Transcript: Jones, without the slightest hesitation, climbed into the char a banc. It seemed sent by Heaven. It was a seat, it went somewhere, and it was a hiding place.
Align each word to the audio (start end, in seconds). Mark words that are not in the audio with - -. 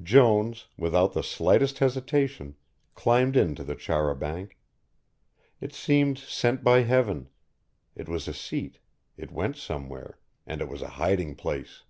Jones, 0.00 0.68
without 0.78 1.12
the 1.12 1.24
slightest 1.24 1.80
hesitation, 1.80 2.54
climbed 2.94 3.36
into 3.36 3.64
the 3.64 3.74
char 3.74 4.10
a 4.10 4.14
banc. 4.14 4.56
It 5.60 5.74
seemed 5.74 6.18
sent 6.20 6.62
by 6.62 6.82
Heaven. 6.84 7.28
It 7.96 8.08
was 8.08 8.28
a 8.28 8.32
seat, 8.32 8.78
it 9.16 9.32
went 9.32 9.56
somewhere, 9.56 10.20
and 10.46 10.60
it 10.60 10.68
was 10.68 10.82
a 10.82 10.88
hiding 11.02 11.34
place. 11.34 11.82